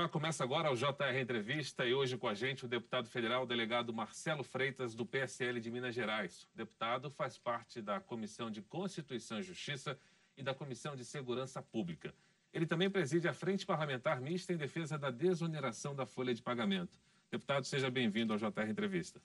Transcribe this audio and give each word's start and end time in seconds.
Olá, 0.00 0.08
começa 0.08 0.42
agora 0.42 0.72
o 0.72 0.74
JR 0.74 1.20
Entrevista 1.20 1.84
e 1.84 1.92
hoje 1.92 2.16
com 2.16 2.26
a 2.26 2.32
gente 2.32 2.64
o 2.64 2.68
deputado 2.68 3.06
federal 3.06 3.44
delegado 3.44 3.92
Marcelo 3.92 4.42
Freitas, 4.42 4.94
do 4.94 5.04
PSL 5.04 5.60
de 5.60 5.70
Minas 5.70 5.94
Gerais. 5.94 6.48
O 6.54 6.56
deputado 6.56 7.10
faz 7.10 7.36
parte 7.36 7.82
da 7.82 8.00
Comissão 8.00 8.50
de 8.50 8.62
Constituição 8.62 9.40
e 9.40 9.42
Justiça 9.42 9.98
e 10.38 10.42
da 10.42 10.54
Comissão 10.54 10.96
de 10.96 11.04
Segurança 11.04 11.60
Pública. 11.60 12.14
Ele 12.50 12.64
também 12.64 12.88
preside 12.88 13.28
a 13.28 13.34
Frente 13.34 13.66
Parlamentar 13.66 14.22
Mista 14.22 14.54
em 14.54 14.56
defesa 14.56 14.96
da 14.96 15.10
desoneração 15.10 15.94
da 15.94 16.06
folha 16.06 16.32
de 16.32 16.40
pagamento. 16.40 16.98
Deputado, 17.30 17.66
seja 17.66 17.90
bem-vindo 17.90 18.32
ao 18.32 18.38
JR 18.38 18.70
Entrevista. 18.70 19.20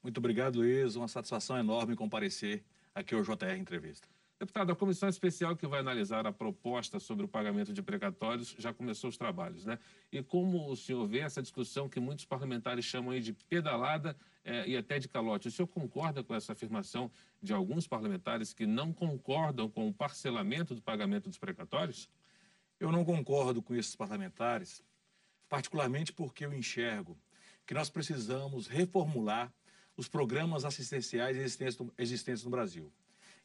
Muito 0.00 0.18
obrigado, 0.18 0.60
Luiz. 0.60 0.94
Uma 0.94 1.08
satisfação 1.08 1.58
enorme 1.58 1.96
comparecer 1.96 2.62
aqui 2.94 3.16
ao 3.16 3.22
JR 3.22 3.56
Entrevista. 3.58 4.06
Deputado, 4.40 4.72
a 4.72 4.74
comissão 4.74 5.06
especial 5.06 5.54
que 5.54 5.66
vai 5.66 5.80
analisar 5.80 6.26
a 6.26 6.32
proposta 6.32 6.98
sobre 6.98 7.26
o 7.26 7.28
pagamento 7.28 7.74
de 7.74 7.82
precatórios 7.82 8.54
já 8.58 8.72
começou 8.72 9.10
os 9.10 9.18
trabalhos, 9.18 9.66
né? 9.66 9.78
E 10.10 10.22
como 10.22 10.70
o 10.70 10.74
senhor 10.74 11.06
vê 11.06 11.18
essa 11.18 11.42
discussão 11.42 11.90
que 11.90 12.00
muitos 12.00 12.24
parlamentares 12.24 12.86
chamam 12.86 13.10
aí 13.10 13.20
de 13.20 13.34
pedalada 13.34 14.16
é, 14.42 14.66
e 14.66 14.78
até 14.78 14.98
de 14.98 15.08
calote, 15.08 15.48
o 15.48 15.50
senhor 15.50 15.68
concorda 15.68 16.24
com 16.24 16.34
essa 16.34 16.52
afirmação 16.52 17.10
de 17.42 17.52
alguns 17.52 17.86
parlamentares 17.86 18.54
que 18.54 18.66
não 18.66 18.94
concordam 18.94 19.68
com 19.68 19.86
o 19.86 19.92
parcelamento 19.92 20.74
do 20.74 20.80
pagamento 20.80 21.28
dos 21.28 21.36
precatórios? 21.36 22.08
Eu 22.78 22.90
não 22.90 23.04
concordo 23.04 23.60
com 23.60 23.74
esses 23.74 23.94
parlamentares, 23.94 24.82
particularmente 25.50 26.14
porque 26.14 26.46
eu 26.46 26.54
enxergo 26.54 27.14
que 27.66 27.74
nós 27.74 27.90
precisamos 27.90 28.66
reformular 28.68 29.52
os 29.98 30.08
programas 30.08 30.64
assistenciais 30.64 31.36
existentes 31.98 32.42
no 32.42 32.50
Brasil. 32.50 32.90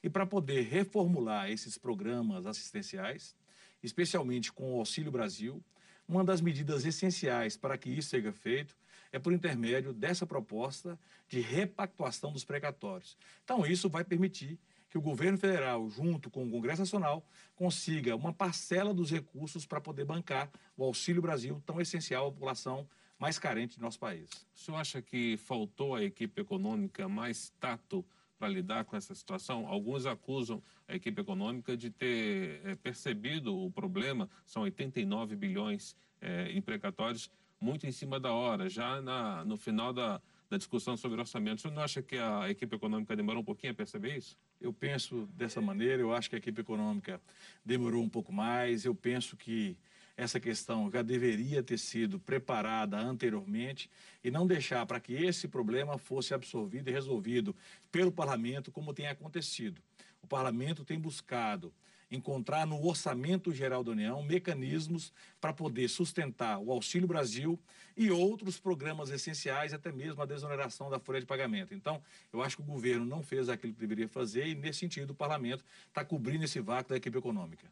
E 0.05 0.09
para 0.09 0.23
poder 0.23 0.61
reformular 0.61 1.49
esses 1.49 1.79
programas 1.79 2.45
assistenciais, 2.45 3.35
especialmente 3.81 4.53
com 4.53 4.75
o 4.75 4.77
Auxílio 4.77 5.11
Brasil, 5.11 5.59
uma 6.07 6.23
das 6.23 6.41
medidas 6.41 6.85
essenciais 6.85 7.57
para 7.57 7.75
que 7.75 7.89
isso 7.89 8.09
seja 8.09 8.31
feito 8.31 8.77
é 9.11 9.17
por 9.17 9.33
intermédio 9.33 9.91
dessa 9.91 10.23
proposta 10.23 10.99
de 11.27 11.39
repactuação 11.39 12.31
dos 12.31 12.43
precatórios. 12.43 13.17
Então, 13.43 13.65
isso 13.65 13.89
vai 13.89 14.03
permitir 14.03 14.59
que 14.91 14.97
o 14.99 15.01
governo 15.01 15.39
federal, 15.39 15.89
junto 15.89 16.29
com 16.29 16.45
o 16.45 16.51
Congresso 16.51 16.81
Nacional, 16.81 17.25
consiga 17.55 18.15
uma 18.15 18.31
parcela 18.31 18.93
dos 18.93 19.09
recursos 19.09 19.65
para 19.65 19.81
poder 19.81 20.05
bancar 20.05 20.51
o 20.77 20.83
Auxílio 20.83 21.19
Brasil, 21.19 21.59
tão 21.65 21.81
essencial 21.81 22.27
à 22.27 22.31
população 22.31 22.87
mais 23.17 23.39
carente 23.39 23.79
do 23.79 23.81
nosso 23.81 23.97
país. 23.97 24.29
O 24.55 24.59
senhor 24.59 24.77
acha 24.77 25.01
que 25.01 25.35
faltou 25.37 25.95
à 25.95 26.03
equipe 26.03 26.39
econômica 26.39 27.09
mais 27.09 27.51
tato 27.59 28.05
para 28.37 28.47
lidar 28.47 28.85
com 28.85 28.95
essa 28.95 29.13
situação. 29.15 29.67
Alguns 29.67 30.05
acusam 30.05 30.61
a 30.87 30.95
equipe 30.95 31.21
econômica 31.21 31.75
de 31.75 31.89
ter 31.89 32.61
é, 32.63 32.75
percebido 32.75 33.57
o 33.57 33.71
problema, 33.71 34.29
são 34.45 34.63
89 34.63 35.35
bilhões 35.35 35.95
é, 36.21 36.51
em 36.51 36.61
precatórios, 36.61 37.29
muito 37.59 37.87
em 37.87 37.91
cima 37.91 38.19
da 38.19 38.31
hora, 38.31 38.69
já 38.69 39.01
na, 39.01 39.45
no 39.45 39.57
final 39.57 39.93
da, 39.93 40.21
da 40.49 40.57
discussão 40.57 40.95
sobre 40.97 41.19
orçamento. 41.19 41.61
Senhor 41.61 41.73
não 41.73 41.81
acha 41.81 42.01
que 42.01 42.17
a 42.17 42.49
equipe 42.49 42.75
econômica 42.75 43.15
demorou 43.15 43.41
um 43.41 43.45
pouquinho 43.45 43.71
a 43.71 43.75
perceber 43.75 44.17
isso? 44.17 44.37
Eu 44.59 44.73
penso 44.73 45.27
dessa 45.33 45.61
maneira, 45.61 46.01
eu 46.01 46.13
acho 46.13 46.29
que 46.29 46.35
a 46.35 46.39
equipe 46.39 46.61
econômica 46.61 47.21
demorou 47.63 48.03
um 48.03 48.09
pouco 48.09 48.31
mais, 48.31 48.85
eu 48.85 48.93
penso 48.93 49.35
que 49.35 49.77
essa 50.17 50.39
questão 50.39 50.89
já 50.89 51.01
deveria 51.01 51.61
ter 51.61 51.77
sido 51.77 52.19
preparada 52.19 52.97
anteriormente 52.97 53.89
e 54.23 54.31
não 54.31 54.47
deixar 54.47 54.85
para 54.85 54.99
que 54.99 55.13
esse 55.13 55.47
problema 55.47 55.97
fosse 55.97 56.33
absorvido 56.33 56.89
e 56.89 56.93
resolvido 56.93 57.55
pelo 57.91 58.11
parlamento, 58.11 58.71
como 58.71 58.93
tem 58.93 59.07
acontecido. 59.07 59.81
O 60.21 60.27
parlamento 60.27 60.85
tem 60.85 60.97
buscado 60.97 61.73
encontrar 62.09 62.65
no 62.65 62.83
Orçamento 62.85 63.51
Geral 63.53 63.83
da 63.83 63.91
União 63.91 64.23
mecanismos 64.23 65.11
para 65.41 65.51
poder 65.51 65.87
sustentar 65.89 66.59
o 66.59 66.71
Auxílio 66.71 67.07
Brasil 67.07 67.59
e 67.97 68.11
outros 68.11 68.59
programas 68.59 69.09
essenciais, 69.09 69.73
até 69.73 69.91
mesmo 69.91 70.21
a 70.21 70.25
desoneração 70.25 70.89
da 70.89 70.99
folha 70.99 71.19
de 71.19 71.25
pagamento. 71.25 71.73
Então, 71.73 72.01
eu 72.31 72.41
acho 72.41 72.57
que 72.57 72.61
o 72.61 72.65
governo 72.65 73.05
não 73.05 73.23
fez 73.23 73.49
aquilo 73.49 73.73
que 73.73 73.79
deveria 73.79 74.07
fazer 74.07 74.47
e, 74.47 74.55
nesse 74.55 74.79
sentido, 74.79 75.11
o 75.11 75.15
parlamento 75.15 75.65
está 75.87 76.05
cobrindo 76.05 76.45
esse 76.45 76.59
vácuo 76.59 76.89
da 76.89 76.97
equipe 76.97 77.17
econômica. 77.17 77.67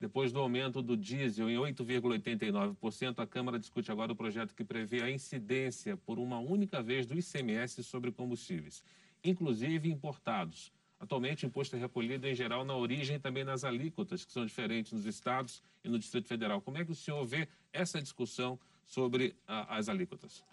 Depois 0.00 0.32
do 0.32 0.38
aumento 0.38 0.80
do 0.80 0.96
diesel 0.96 1.50
em 1.50 1.56
8,89%, 1.56 3.18
a 3.18 3.26
Câmara 3.26 3.58
discute 3.58 3.90
agora 3.90 4.12
o 4.12 4.16
projeto 4.16 4.54
que 4.54 4.64
prevê 4.64 5.02
a 5.02 5.10
incidência 5.10 5.96
por 5.96 6.20
uma 6.20 6.38
única 6.38 6.80
vez 6.80 7.04
do 7.04 7.18
ICMS 7.18 7.82
sobre 7.82 8.12
combustíveis, 8.12 8.84
inclusive 9.24 9.90
importados. 9.90 10.72
Atualmente, 11.00 11.44
o 11.44 11.48
imposto 11.48 11.74
é 11.74 11.78
recolhido 11.78 12.26
em 12.28 12.34
geral 12.34 12.64
na 12.64 12.76
origem 12.76 13.16
e 13.16 13.18
também 13.18 13.44
nas 13.44 13.64
alíquotas, 13.64 14.24
que 14.24 14.32
são 14.32 14.46
diferentes 14.46 14.92
nos 14.92 15.04
estados 15.04 15.62
e 15.82 15.88
no 15.88 15.98
Distrito 15.98 16.28
Federal. 16.28 16.60
Como 16.60 16.78
é 16.78 16.84
que 16.84 16.92
o 16.92 16.94
senhor 16.94 17.24
vê 17.24 17.48
essa 17.72 18.00
discussão 18.00 18.58
sobre 18.84 19.34
a, 19.46 19.76
as 19.76 19.88
alíquotas? 19.88 20.44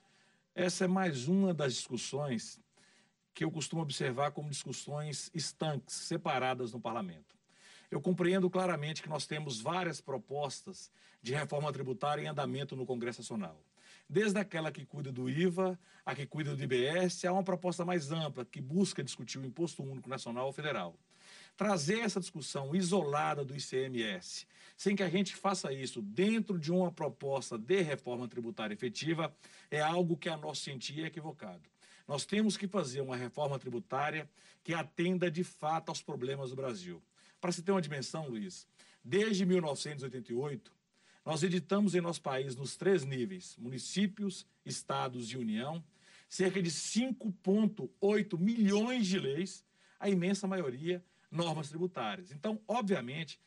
Essa 0.56 0.86
é 0.86 0.88
mais 0.88 1.28
uma 1.28 1.54
das 1.54 1.74
discussões 1.74 2.60
que 3.34 3.44
eu 3.44 3.52
costumo 3.52 3.82
observar 3.82 4.32
como 4.32 4.50
discussões 4.50 5.30
estanques, 5.34 5.94
separadas 5.94 6.72
no 6.72 6.80
parlamento. 6.80 7.35
Eu 7.90 8.02
compreendo 8.02 8.50
claramente 8.50 9.02
que 9.02 9.10
nós 9.10 9.26
temos 9.26 9.62
várias 9.62 10.02
propostas 10.02 10.92
de 11.22 11.34
reforma 11.34 11.72
tributária 11.72 12.22
em 12.22 12.28
andamento 12.28 12.76
no 12.76 12.86
Congresso 12.86 13.22
Nacional. 13.22 13.60
Desde 14.08 14.38
aquela 14.40 14.72
que 14.72 14.86
cuida 14.86 15.12
do 15.12 15.30
IVA, 15.30 15.80
a 16.06 16.14
que 16.14 16.28
cuida 16.28 16.56
do 16.56 16.64
IBS, 16.64 17.26
há 17.26 17.34
uma 17.34 17.44
proposta 17.44 17.84
mais 17.84 18.12
ampla 18.12 18.46
que 18.46 18.62
busca 18.62 19.04
discutir 19.04 19.40
o 19.40 19.46
Imposto 19.46 19.82
Único 19.82 20.08
Nacional 20.08 20.46
ou 20.46 20.54
Federal. 20.54 20.96
Trazer 21.58 22.00
essa 22.00 22.20
discussão 22.20 22.76
isolada 22.76 23.44
do 23.44 23.56
ICMS, 23.56 24.46
sem 24.78 24.96
que 24.96 25.02
a 25.02 25.10
gente 25.10 25.36
faça 25.36 25.74
isso 25.74 26.02
dentro 26.02 26.60
de 26.60 26.72
uma 26.72 26.92
proposta 26.92 27.58
de 27.58 27.82
reforma 27.82 28.28
tributária 28.28 28.74
efetiva, 28.74 29.34
é 29.72 29.82
algo 29.82 30.18
que 30.18 30.30
a 30.30 30.38
nosso 30.38 30.62
sentir 30.62 31.04
é 31.04 31.08
equivocado. 31.08 31.64
Nós 32.08 32.26
temos 32.26 32.56
que 32.56 32.68
fazer 32.68 33.02
uma 33.02 33.16
reforma 33.16 33.58
tributária 33.58 34.30
que 34.64 34.74
atenda 34.74 35.32
de 35.32 35.44
fato 35.44 35.90
aos 35.90 36.02
problemas 36.02 36.52
do 36.52 36.56
Brasil. 36.56 37.02
Para 37.46 37.52
se 37.52 37.62
ter 37.62 37.72
uma 37.72 37.80
dimensão, 37.80 38.28
Luiz, 38.28 38.68
desde 39.04 39.46
1988, 39.46 40.72
nós 41.24 41.44
editamos 41.44 41.94
em 41.94 42.02
nosso 42.02 42.20
país, 42.20 42.56
nos 42.56 42.76
três 42.76 43.06
níveis, 43.06 43.56
municípios, 43.60 44.48
estados 44.66 45.32
e 45.32 45.38
União, 45.38 45.84
cerca 46.28 46.60
de 46.60 46.72
5,8 46.72 48.40
milhões 48.40 49.06
de 49.06 49.20
leis, 49.20 49.64
a 50.00 50.10
imensa 50.10 50.48
maioria 50.48 51.06
normas 51.30 51.70
tributárias. 51.70 52.32
Então, 52.32 52.60
obviamente, 52.68 53.40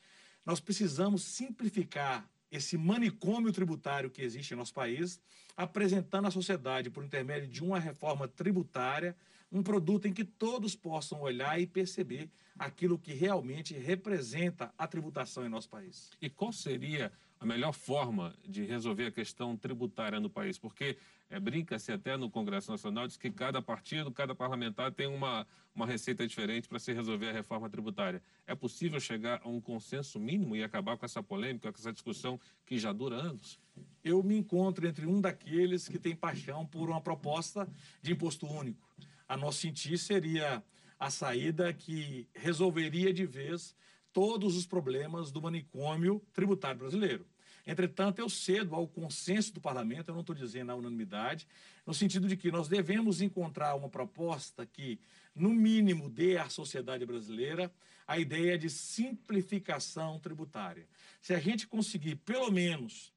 nós 0.47 0.61
precisamos 0.61 1.25
simplificar 1.25 2.31
esse 2.53 2.79
manicômio 2.79 3.53
tributário 3.53 4.13
que 4.13 4.23
existe 4.23 4.55
em 4.55 4.57
nosso 4.57 4.75
país, 4.75 5.21
apresentando 5.57 6.29
à 6.29 6.31
sociedade, 6.31 6.89
por 6.89 7.05
intermédio 7.05 7.49
de 7.49 7.65
uma 7.65 7.81
reforma 7.81 8.29
tributária, 8.29 9.17
um 9.51 9.63
produto 9.63 10.07
em 10.07 10.13
que 10.13 10.25
todos 10.25 10.75
possam 10.75 11.21
olhar 11.21 11.61
e 11.61 11.67
perceber 11.67 12.31
aquilo 12.59 12.99
que 12.99 13.15
realmente 13.15 13.75
representa 13.75 14.73
a 14.77 14.87
tributação 14.87 15.47
em 15.47 15.49
nosso 15.49 15.69
país. 15.69 16.11
E 16.21 16.29
qual 16.29 16.53
seria 16.53 17.13
a 17.41 17.47
melhor 17.47 17.73
forma 17.73 18.35
de 18.47 18.65
resolver 18.65 19.07
a 19.07 19.13
questão 19.13 19.57
tributária 19.57 20.19
no 20.19 20.29
país? 20.29 20.59
Porque 20.59 20.99
é, 21.31 21.39
brinca-se 21.39 21.93
até 21.93 22.17
no 22.17 22.29
Congresso 22.29 22.71
Nacional, 22.71 23.07
diz 23.07 23.17
que 23.17 23.31
cada 23.31 23.63
partido, 23.63 24.11
cada 24.11 24.35
parlamentar 24.35 24.93
tem 24.93 25.07
uma, 25.07 25.47
uma 25.75 25.87
receita 25.87 26.27
diferente 26.27 26.69
para 26.69 26.79
se 26.79 26.93
resolver 26.93 27.29
a 27.29 27.33
reforma 27.33 27.71
tributária. 27.71 28.21
É 28.47 28.55
possível 28.55 28.99
chegar 28.99 29.41
a 29.45 29.49
um 29.49 29.61
consenso 29.61 30.19
mínimo 30.19 30.57
e 30.57 30.65
acabar 30.65 30.97
com 30.97 31.07
essa 31.07 31.23
polêmica, 31.23 31.73
com 31.73 31.79
essa 31.79 31.93
discussão 31.93 32.41
que 32.67 32.79
já 32.79 32.93
dura 32.93 33.17
anos? 33.17 33.59
Eu 34.03 34.23
me 34.23 34.37
encontro 34.37 34.87
entre 34.87 35.07
um 35.07 35.21
daqueles 35.21 35.89
que 35.89 35.99
tem 35.99 36.17
paixão 36.17 36.67
por 36.67 36.91
uma 36.91 37.01
proposta 37.01 37.69
de 38.03 38.13
imposto 38.13 38.47
único 38.47 38.89
a 39.29 39.37
nosso 39.37 39.61
sentir, 39.61 39.99
seria 39.99 40.63
a 40.99 41.11
saída 41.11 41.73
que 41.73 42.27
resolveria 42.35 43.13
de 43.13 43.27
vez 43.27 43.77
todos 44.13 44.57
os 44.57 44.67
problemas 44.67 45.31
do 45.31 45.43
manicômio 45.43 46.21
tributário 46.33 46.81
brasileiro. 46.81 47.27
Entretanto, 47.67 48.19
eu 48.19 48.31
cedo 48.31 48.75
ao 48.75 48.89
consenso 48.89 49.53
do 49.53 49.61
parlamento, 49.61 50.09
eu 50.09 50.15
não 50.15 50.23
estou 50.23 50.35
dizendo 50.35 50.73
a 50.73 50.75
unanimidade, 50.75 51.47
no 51.87 51.93
sentido 51.93 52.27
de 52.27 52.35
que 52.35 52.51
nós 52.51 52.67
devemos 52.67 53.21
encontrar 53.21 53.75
uma 53.75 53.91
proposta 53.91 54.65
que, 54.65 54.99
no 55.35 55.51
mínimo, 55.51 56.09
dê 56.09 56.39
à 56.39 56.49
sociedade 56.49 57.05
brasileira 57.05 57.71
a 58.07 58.19
ideia 58.19 58.57
de 58.57 58.71
simplificação 58.71 60.19
tributária. 60.19 60.89
Se 61.21 61.35
a 61.35 61.39
gente 61.39 61.67
conseguir, 61.67 62.17
pelo 62.17 62.51
menos, 62.51 63.13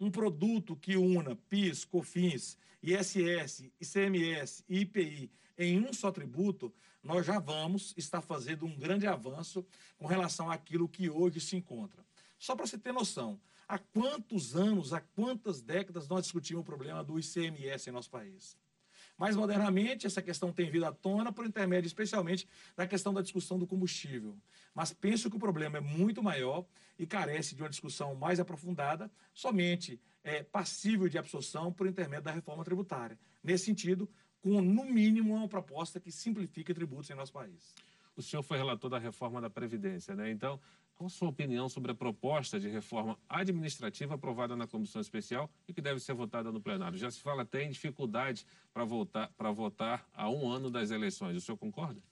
um 0.00 0.10
produto 0.10 0.74
que 0.74 0.96
una 0.96 1.36
PIS, 1.36 1.84
COFINS, 1.84 2.56
ISS, 2.82 3.70
ICMS 3.80 4.64
e 4.68 4.80
IPI 4.80 5.30
em 5.58 5.78
um 5.78 5.92
só 5.92 6.10
tributo, 6.10 6.72
nós 7.02 7.26
já 7.26 7.38
vamos 7.38 7.94
estar 7.96 8.20
fazendo 8.20 8.64
um 8.64 8.76
grande 8.76 9.06
avanço 9.06 9.64
com 9.98 10.06
relação 10.06 10.50
àquilo 10.50 10.88
que 10.88 11.10
hoje 11.10 11.40
se 11.40 11.56
encontra. 11.56 12.04
Só 12.38 12.56
para 12.56 12.66
você 12.66 12.78
ter 12.78 12.92
noção, 12.92 13.38
há 13.68 13.78
quantos 13.78 14.56
anos, 14.56 14.92
há 14.94 15.00
quantas 15.00 15.60
décadas 15.60 16.08
nós 16.08 16.22
discutimos 16.22 16.62
o 16.62 16.64
problema 16.64 17.04
do 17.04 17.18
ICMS 17.18 17.88
em 17.88 17.92
nosso 17.92 18.10
país? 18.10 18.56
Mais 19.20 19.36
modernamente, 19.36 20.06
essa 20.06 20.22
questão 20.22 20.50
tem 20.50 20.70
vindo 20.70 20.86
à 20.86 20.92
tona 20.92 21.30
por 21.30 21.44
intermédio, 21.44 21.86
especialmente, 21.86 22.48
da 22.74 22.86
questão 22.86 23.12
da 23.12 23.20
discussão 23.20 23.58
do 23.58 23.66
combustível. 23.66 24.34
Mas 24.74 24.94
penso 24.94 25.28
que 25.28 25.36
o 25.36 25.38
problema 25.38 25.76
é 25.76 25.80
muito 25.80 26.22
maior 26.22 26.64
e 26.98 27.06
carece 27.06 27.54
de 27.54 27.62
uma 27.62 27.68
discussão 27.68 28.14
mais 28.14 28.40
aprofundada, 28.40 29.10
somente 29.34 30.00
é, 30.22 30.42
passível 30.42 31.08
de 31.08 31.18
absorção 31.18 31.72
por 31.72 31.86
intermédio 31.86 32.24
da 32.24 32.32
reforma 32.32 32.64
tributária. 32.64 33.18
Nesse 33.42 33.64
sentido, 33.64 34.08
com, 34.40 34.60
no 34.60 34.84
mínimo, 34.84 35.34
uma 35.34 35.48
proposta 35.48 36.00
que 36.00 36.10
simplifique 36.10 36.72
tributos 36.74 37.10
em 37.10 37.14
nosso 37.14 37.32
país. 37.32 37.74
O 38.16 38.22
senhor 38.22 38.42
foi 38.42 38.58
relator 38.58 38.90
da 38.90 38.98
reforma 38.98 39.40
da 39.40 39.48
Previdência, 39.48 40.14
né? 40.14 40.30
Então, 40.30 40.60
qual 40.94 41.06
a 41.06 41.10
sua 41.10 41.28
opinião 41.28 41.68
sobre 41.68 41.92
a 41.92 41.94
proposta 41.94 42.60
de 42.60 42.68
reforma 42.68 43.18
administrativa 43.26 44.14
aprovada 44.16 44.54
na 44.54 44.66
comissão 44.66 45.00
especial 45.00 45.50
e 45.66 45.72
que 45.72 45.80
deve 45.80 46.00
ser 46.00 46.12
votada 46.12 46.52
no 46.52 46.60
plenário? 46.60 46.98
Já 46.98 47.10
se 47.10 47.20
fala 47.20 47.42
até 47.42 47.62
em 47.62 47.70
dificuldade 47.70 48.46
para 48.74 48.84
votar, 48.84 49.32
para 49.32 49.50
votar 49.50 50.06
a 50.12 50.28
um 50.28 50.50
ano 50.50 50.70
das 50.70 50.90
eleições. 50.90 51.36
O 51.36 51.40
senhor 51.40 51.56
concorda? 51.56 52.02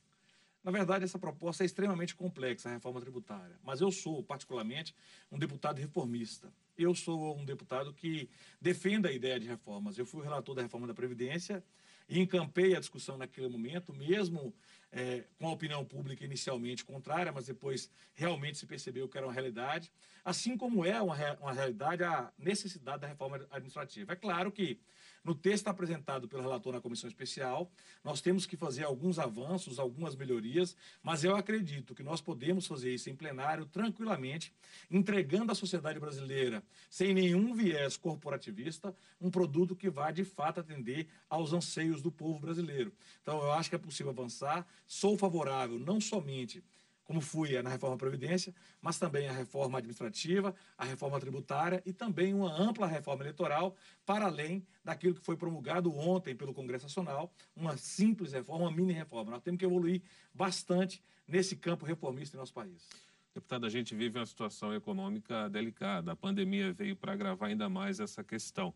Na 0.68 0.72
verdade, 0.72 1.02
essa 1.02 1.18
proposta 1.18 1.64
é 1.64 1.66
extremamente 1.66 2.14
complexa, 2.14 2.68
a 2.68 2.72
reforma 2.72 3.00
tributária. 3.00 3.58
Mas 3.64 3.80
eu 3.80 3.90
sou, 3.90 4.22
particularmente, 4.22 4.94
um 5.32 5.38
deputado 5.38 5.78
reformista. 5.78 6.52
Eu 6.76 6.94
sou 6.94 7.38
um 7.38 7.44
deputado 7.46 7.90
que 7.94 8.28
defende 8.60 9.08
a 9.08 9.10
ideia 9.10 9.40
de 9.40 9.46
reformas. 9.46 9.96
Eu 9.96 10.04
fui 10.04 10.22
relator 10.22 10.54
da 10.54 10.60
reforma 10.60 10.86
da 10.86 10.92
Previdência 10.92 11.64
e 12.06 12.20
encampei 12.20 12.76
a 12.76 12.80
discussão 12.80 13.16
naquele 13.16 13.48
momento, 13.48 13.94
mesmo 13.94 14.54
é, 14.92 15.24
com 15.38 15.48
a 15.48 15.52
opinião 15.52 15.82
pública 15.86 16.22
inicialmente 16.22 16.84
contrária, 16.84 17.32
mas 17.32 17.46
depois 17.46 17.90
realmente 18.14 18.58
se 18.58 18.66
percebeu 18.66 19.08
que 19.08 19.16
era 19.16 19.26
uma 19.26 19.32
realidade, 19.32 19.90
assim 20.22 20.54
como 20.54 20.84
é 20.84 21.00
uma, 21.00 21.16
uma 21.40 21.52
realidade 21.52 22.04
a 22.04 22.30
necessidade 22.36 23.00
da 23.00 23.06
reforma 23.06 23.36
administrativa. 23.50 24.12
É 24.12 24.16
claro 24.16 24.52
que 24.52 24.78
no 25.28 25.34
texto 25.34 25.68
apresentado 25.68 26.26
pelo 26.26 26.42
relator 26.42 26.72
na 26.72 26.80
comissão 26.80 27.06
especial, 27.06 27.70
nós 28.02 28.22
temos 28.22 28.46
que 28.46 28.56
fazer 28.56 28.84
alguns 28.84 29.18
avanços, 29.18 29.78
algumas 29.78 30.16
melhorias, 30.16 30.74
mas 31.02 31.22
eu 31.22 31.36
acredito 31.36 31.94
que 31.94 32.02
nós 32.02 32.22
podemos 32.22 32.66
fazer 32.66 32.94
isso 32.94 33.10
em 33.10 33.14
plenário 33.14 33.66
tranquilamente, 33.66 34.54
entregando 34.90 35.52
à 35.52 35.54
sociedade 35.54 36.00
brasileira, 36.00 36.62
sem 36.88 37.12
nenhum 37.12 37.54
viés 37.54 37.94
corporativista, 37.94 38.96
um 39.20 39.30
produto 39.30 39.76
que 39.76 39.90
vai 39.90 40.14
de 40.14 40.24
fato 40.24 40.60
atender 40.60 41.06
aos 41.28 41.52
anseios 41.52 42.00
do 42.00 42.10
povo 42.10 42.38
brasileiro. 42.38 42.90
Então, 43.20 43.42
eu 43.42 43.52
acho 43.52 43.68
que 43.68 43.76
é 43.76 43.78
possível 43.78 44.10
avançar. 44.10 44.66
Sou 44.86 45.18
favorável 45.18 45.78
não 45.78 46.00
somente 46.00 46.64
como 47.08 47.22
fui 47.22 47.60
na 47.62 47.70
reforma 47.70 47.96
Previdência, 47.96 48.54
mas 48.82 48.98
também 48.98 49.26
a 49.28 49.32
reforma 49.32 49.78
administrativa, 49.78 50.54
a 50.76 50.84
reforma 50.84 51.18
tributária 51.18 51.82
e 51.86 51.92
também 51.92 52.34
uma 52.34 52.52
ampla 52.52 52.86
reforma 52.86 53.22
eleitoral, 53.22 53.74
para 54.04 54.26
além 54.26 54.62
daquilo 54.84 55.14
que 55.14 55.24
foi 55.24 55.34
promulgado 55.34 55.90
ontem 55.90 56.36
pelo 56.36 56.52
Congresso 56.52 56.84
Nacional, 56.84 57.32
uma 57.56 57.78
simples 57.78 58.34
reforma, 58.34 58.66
uma 58.66 58.70
mini 58.70 58.92
reforma. 58.92 59.30
Nós 59.30 59.42
temos 59.42 59.58
que 59.58 59.64
evoluir 59.64 60.02
bastante 60.34 61.02
nesse 61.26 61.56
campo 61.56 61.86
reformista 61.86 62.36
em 62.36 62.40
nosso 62.40 62.52
país. 62.52 62.86
Deputado, 63.34 63.64
a 63.64 63.70
gente 63.70 63.94
vive 63.94 64.18
uma 64.18 64.26
situação 64.26 64.74
econômica 64.74 65.48
delicada. 65.48 66.12
A 66.12 66.16
pandemia 66.16 66.74
veio 66.74 66.94
para 66.94 67.14
agravar 67.14 67.48
ainda 67.48 67.70
mais 67.70 68.00
essa 68.00 68.22
questão. 68.22 68.74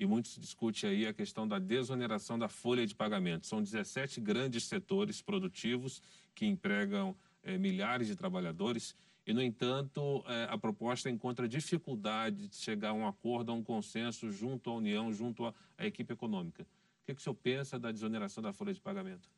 E 0.00 0.04
muito 0.04 0.26
se 0.26 0.40
discute 0.40 0.84
aí 0.84 1.06
a 1.06 1.12
questão 1.12 1.46
da 1.46 1.60
desoneração 1.60 2.36
da 2.36 2.48
folha 2.48 2.84
de 2.84 2.94
pagamento. 2.94 3.46
São 3.46 3.62
17 3.62 4.20
grandes 4.20 4.64
setores 4.64 5.22
produtivos 5.22 6.02
que 6.34 6.44
empregam 6.44 7.16
é, 7.48 7.56
milhares 7.56 8.06
de 8.06 8.14
trabalhadores 8.14 8.94
e, 9.26 9.32
no 9.32 9.42
entanto, 9.42 10.22
é, 10.26 10.46
a 10.50 10.58
proposta 10.58 11.08
encontra 11.08 11.48
dificuldade 11.48 12.48
de 12.48 12.56
chegar 12.56 12.90
a 12.90 12.92
um 12.92 13.06
acordo, 13.06 13.50
a 13.50 13.54
um 13.54 13.62
consenso 13.62 14.30
junto 14.30 14.68
à 14.68 14.74
União, 14.74 15.10
junto 15.12 15.46
à, 15.46 15.54
à 15.78 15.86
equipe 15.86 16.12
econômica. 16.12 16.62
O 16.62 17.06
que, 17.06 17.14
que 17.14 17.20
o 17.20 17.24
senhor 17.24 17.34
pensa 17.36 17.78
da 17.78 17.90
desoneração 17.90 18.42
da 18.42 18.52
folha 18.52 18.74
de 18.74 18.80
pagamento? 18.80 19.30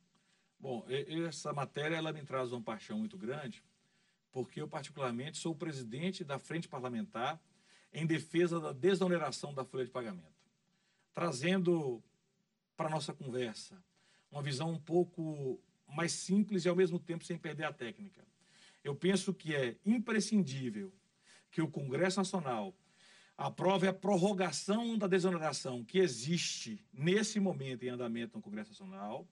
Bom, 0.58 0.84
essa 0.88 1.52
matéria 1.52 1.96
ela 1.96 2.12
me 2.12 2.22
traz 2.22 2.52
uma 2.52 2.60
paixão 2.60 2.98
muito 2.98 3.16
grande, 3.16 3.62
porque 4.32 4.60
eu, 4.60 4.68
particularmente, 4.68 5.38
sou 5.38 5.52
o 5.52 5.56
presidente 5.56 6.24
da 6.24 6.38
Frente 6.38 6.68
Parlamentar 6.68 7.40
em 7.92 8.04
defesa 8.04 8.60
da 8.60 8.72
desoneração 8.72 9.54
da 9.54 9.64
folha 9.64 9.84
de 9.84 9.90
pagamento. 9.90 10.48
Trazendo 11.14 12.02
para 12.76 12.88
a 12.88 12.90
nossa 12.90 13.12
conversa 13.12 13.82
uma 14.30 14.42
visão 14.42 14.70
um 14.70 14.78
pouco 14.78 15.60
mais 15.94 16.12
simples 16.12 16.64
e 16.64 16.69
ao 16.69 16.76
mesmo 16.76 16.98
tempo 16.98 17.25
sem 17.25 17.37
perder 17.37 17.64
a 17.64 17.72
técnica. 17.72 18.25
Eu 18.82 18.94
penso 18.94 19.34
que 19.34 19.54
é 19.54 19.76
imprescindível 19.84 20.92
que 21.50 21.60
o 21.60 21.69
Congresso 21.69 22.19
Nacional 22.19 22.75
aprove 23.37 23.88
a 23.88 23.92
prorrogação 23.92 24.98
da 24.98 25.06
desoneração 25.06 25.82
que 25.82 25.98
existe 25.98 26.84
nesse 26.92 27.40
momento 27.40 27.84
em 27.84 27.88
andamento 27.88 28.37
no 28.37 28.42
Congresso 28.42 28.70
Nacional, 28.70 29.26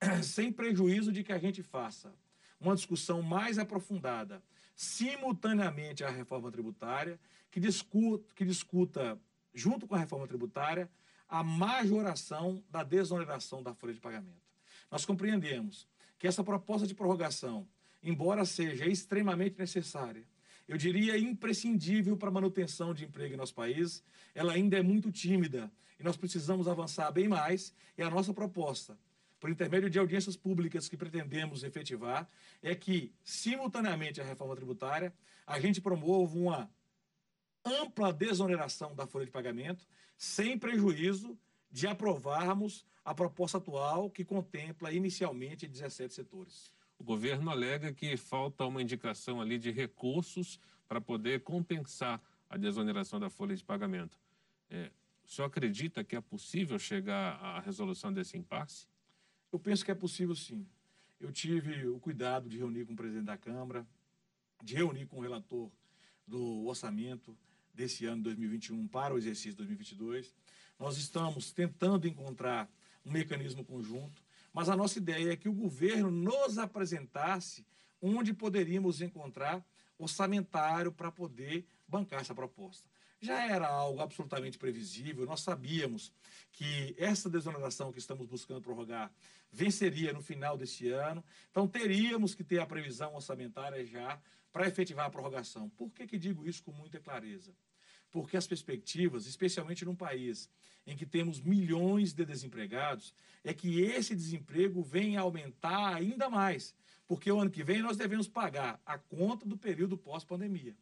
sem 0.24 0.50
prejuízo 0.50 1.12
de 1.12 1.22
que 1.22 1.32
a 1.32 1.38
gente 1.38 1.62
faça 1.62 2.14
uma 2.58 2.74
discussão 2.74 3.20
mais 3.22 3.58
aprofundada, 3.58 4.42
simultaneamente 4.74 6.04
à 6.04 6.10
reforma 6.10 6.50
tributária, 6.50 7.18
que 7.50 7.60
discuta, 7.60 8.24
que 8.34 8.44
discuta 8.44 9.20
junto 9.52 9.86
com 9.86 9.94
a 9.94 9.98
reforma 9.98 10.26
tributária, 10.26 10.90
a 11.28 11.42
majoração 11.42 12.62
da 12.70 12.82
desoneração 12.82 13.62
da 13.62 13.74
folha 13.74 13.92
de 13.92 14.00
pagamento. 14.00 14.42
Nós 14.90 15.04
compreendemos 15.04 15.88
que 16.22 16.28
essa 16.28 16.44
proposta 16.44 16.86
de 16.86 16.94
prorrogação, 16.94 17.66
embora 18.00 18.44
seja 18.44 18.86
extremamente 18.86 19.58
necessária, 19.58 20.24
eu 20.68 20.76
diria 20.76 21.18
imprescindível 21.18 22.16
para 22.16 22.28
a 22.28 22.32
manutenção 22.32 22.94
de 22.94 23.04
emprego 23.04 23.34
em 23.34 23.36
nosso 23.36 23.52
país, 23.52 24.04
ela 24.32 24.52
ainda 24.52 24.78
é 24.78 24.82
muito 24.84 25.10
tímida 25.10 25.68
e 25.98 26.04
nós 26.04 26.16
precisamos 26.16 26.68
avançar 26.68 27.10
bem 27.10 27.26
mais. 27.26 27.74
E 27.98 28.02
a 28.04 28.08
nossa 28.08 28.32
proposta, 28.32 28.96
por 29.40 29.50
intermédio 29.50 29.90
de 29.90 29.98
audiências 29.98 30.36
públicas 30.36 30.88
que 30.88 30.96
pretendemos 30.96 31.64
efetivar, 31.64 32.30
é 32.62 32.72
que, 32.72 33.12
simultaneamente 33.24 34.20
à 34.20 34.24
reforma 34.24 34.54
tributária, 34.54 35.12
a 35.44 35.58
gente 35.58 35.80
promova 35.80 36.38
uma 36.38 36.70
ampla 37.64 38.12
desoneração 38.12 38.94
da 38.94 39.08
folha 39.08 39.26
de 39.26 39.32
pagamento, 39.32 39.84
sem 40.16 40.56
prejuízo 40.56 41.36
de 41.72 41.86
aprovarmos 41.86 42.84
a 43.04 43.14
proposta 43.14 43.58
atual, 43.58 44.10
que 44.10 44.24
contempla 44.24 44.92
inicialmente 44.92 45.66
17 45.66 46.12
setores. 46.12 46.72
O 46.98 47.02
governo 47.02 47.50
alega 47.50 47.92
que 47.92 48.16
falta 48.16 48.64
uma 48.64 48.82
indicação 48.82 49.40
ali 49.40 49.58
de 49.58 49.70
recursos 49.72 50.60
para 50.86 51.00
poder 51.00 51.40
compensar 51.40 52.22
a 52.48 52.56
desoneração 52.56 53.18
da 53.18 53.30
folha 53.30 53.56
de 53.56 53.64
pagamento. 53.64 54.20
É, 54.70 54.92
o 55.24 55.28
senhor 55.28 55.46
acredita 55.46 56.04
que 56.04 56.14
é 56.14 56.20
possível 56.20 56.78
chegar 56.78 57.40
à 57.42 57.60
resolução 57.60 58.12
desse 58.12 58.36
impasse? 58.36 58.86
Eu 59.50 59.58
penso 59.58 59.84
que 59.84 59.90
é 59.90 59.94
possível 59.94 60.34
sim. 60.34 60.66
Eu 61.18 61.32
tive 61.32 61.86
o 61.88 61.98
cuidado 61.98 62.48
de 62.48 62.58
reunir 62.58 62.84
com 62.84 62.92
o 62.92 62.96
presidente 62.96 63.26
da 63.26 63.38
Câmara, 63.38 63.86
de 64.62 64.74
reunir 64.74 65.06
com 65.06 65.18
o 65.18 65.20
relator 65.20 65.70
do 66.26 66.66
orçamento 66.66 67.36
desse 67.72 68.04
ano 68.06 68.22
2021 68.22 68.86
para 68.88 69.14
o 69.14 69.18
exercício 69.18 69.56
2022. 69.56 70.34
Nós 70.82 70.96
estamos 70.96 71.52
tentando 71.52 72.08
encontrar 72.08 72.68
um 73.06 73.12
mecanismo 73.12 73.64
conjunto, 73.64 74.20
mas 74.52 74.68
a 74.68 74.74
nossa 74.74 74.98
ideia 74.98 75.32
é 75.32 75.36
que 75.36 75.48
o 75.48 75.52
governo 75.52 76.10
nos 76.10 76.58
apresentasse 76.58 77.64
onde 78.00 78.34
poderíamos 78.34 79.00
encontrar 79.00 79.64
orçamentário 79.96 80.90
para 80.90 81.12
poder 81.12 81.64
bancar 81.86 82.20
essa 82.20 82.34
proposta. 82.34 82.90
Já 83.20 83.46
era 83.46 83.68
algo 83.68 84.00
absolutamente 84.00 84.58
previsível, 84.58 85.24
nós 85.24 85.42
sabíamos 85.42 86.12
que 86.50 86.96
essa 86.98 87.30
desoneração 87.30 87.92
que 87.92 88.00
estamos 88.00 88.26
buscando 88.26 88.60
prorrogar 88.60 89.12
venceria 89.52 90.12
no 90.12 90.20
final 90.20 90.58
deste 90.58 90.88
ano, 90.88 91.22
então 91.48 91.68
teríamos 91.68 92.34
que 92.34 92.42
ter 92.42 92.58
a 92.58 92.66
previsão 92.66 93.14
orçamentária 93.14 93.86
já 93.86 94.20
para 94.50 94.66
efetivar 94.66 95.06
a 95.06 95.10
prorrogação. 95.10 95.68
Por 95.68 95.92
que, 95.92 96.08
que 96.08 96.18
digo 96.18 96.44
isso 96.44 96.60
com 96.64 96.72
muita 96.72 96.98
clareza? 96.98 97.54
Porque 98.12 98.36
as 98.36 98.46
perspectivas, 98.46 99.26
especialmente 99.26 99.84
num 99.84 99.96
país 99.96 100.48
em 100.86 100.96
que 100.96 101.06
temos 101.06 101.40
milhões 101.40 102.12
de 102.12 102.24
desempregados, 102.24 103.14
é 103.42 103.52
que 103.52 103.80
esse 103.80 104.14
desemprego 104.14 104.82
venha 104.82 105.18
a 105.18 105.22
aumentar 105.22 105.94
ainda 105.94 106.28
mais, 106.28 106.74
porque 107.08 107.32
o 107.32 107.40
ano 107.40 107.50
que 107.50 107.64
vem 107.64 107.82
nós 107.82 107.96
devemos 107.96 108.28
pagar 108.28 108.80
a 108.86 108.98
conta 108.98 109.46
do 109.46 109.56
período 109.56 109.96
pós-pandemia. 109.96 110.76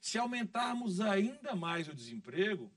Se 0.00 0.16
aumentarmos 0.16 1.00
ainda 1.00 1.54
mais 1.54 1.88
o 1.88 1.94
desemprego, 1.94 2.72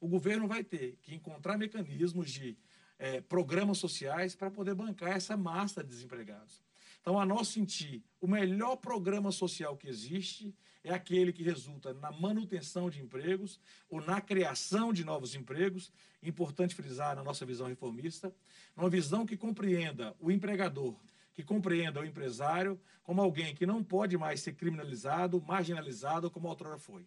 o 0.00 0.08
governo 0.08 0.48
vai 0.48 0.64
ter 0.64 0.96
que 1.02 1.14
encontrar 1.14 1.58
mecanismos 1.58 2.30
de 2.30 2.56
é, 2.98 3.20
programas 3.20 3.78
sociais 3.78 4.34
para 4.34 4.50
poder 4.50 4.74
bancar 4.74 5.10
essa 5.10 5.36
massa 5.36 5.82
de 5.82 5.90
desempregados. 5.90 6.62
Então, 7.00 7.18
a 7.18 7.24
nosso 7.24 7.52
sentir, 7.52 8.02
o 8.20 8.26
melhor 8.26 8.76
programa 8.76 9.32
social 9.32 9.76
que 9.76 9.88
existe 9.88 10.54
é 10.82 10.92
aquele 10.92 11.32
que 11.32 11.42
resulta 11.42 11.92
na 11.94 12.10
manutenção 12.10 12.88
de 12.88 13.00
empregos 13.00 13.60
ou 13.88 14.00
na 14.00 14.20
criação 14.20 14.92
de 14.92 15.04
novos 15.04 15.34
empregos. 15.34 15.92
Importante 16.22 16.74
frisar 16.74 17.14
na 17.14 17.22
nossa 17.22 17.44
visão 17.44 17.66
reformista, 17.66 18.34
uma 18.76 18.88
visão 18.88 19.26
que 19.26 19.36
compreenda 19.36 20.14
o 20.18 20.30
empregador, 20.30 20.96
que 21.34 21.42
compreenda 21.42 22.00
o 22.00 22.04
empresário 22.04 22.80
como 23.02 23.20
alguém 23.20 23.54
que 23.54 23.66
não 23.66 23.82
pode 23.82 24.16
mais 24.16 24.40
ser 24.40 24.54
criminalizado, 24.54 25.42
marginalizado 25.42 26.30
como 26.30 26.48
outrora 26.48 26.78
foi. 26.78 27.06